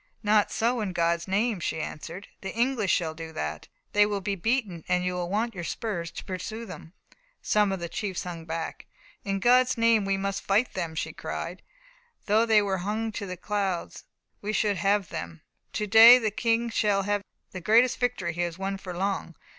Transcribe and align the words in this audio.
"Not 0.23 0.49
so, 0.49 0.81
in 0.81 0.93
God's 0.93 1.27
name!" 1.27 1.59
she 1.59 1.79
answered. 1.79 2.27
"The 2.41 2.51
English 2.55 2.91
shall 2.91 3.13
do 3.13 3.31
that. 3.33 3.67
They 3.93 4.03
will 4.07 4.19
be 4.19 4.33
beaten, 4.33 4.83
and 4.87 5.05
you 5.05 5.13
will 5.13 5.29
want 5.29 5.53
your 5.53 5.63
spurs 5.63 6.09
to 6.13 6.25
pursue 6.25 6.65
them." 6.65 6.93
Some 7.43 7.71
of 7.71 7.79
the 7.79 7.87
chiefs 7.87 8.23
hung 8.23 8.45
back. 8.45 8.87
"In 9.23 9.37
God's 9.39 9.77
name, 9.77 10.03
we 10.03 10.17
must 10.17 10.41
fight 10.41 10.73
them!" 10.73 10.95
she 10.95 11.13
cried. 11.13 11.61
"Though 12.25 12.47
they 12.47 12.63
were 12.63 12.79
hung 12.79 13.11
to 13.11 13.27
the 13.27 13.37
clouds, 13.37 14.05
we 14.41 14.53
should 14.53 14.77
have 14.77 15.09
them. 15.09 15.43
To 15.73 15.85
day 15.85 16.17
the 16.17 16.31
King 16.31 16.71
shall 16.71 17.03
have 17.03 17.21
the 17.51 17.61
greatest 17.61 17.99
victory 17.99 18.33
he 18.33 18.41
has 18.41 18.57
won 18.57 18.77
for 18.79 18.97
long. 18.97 19.35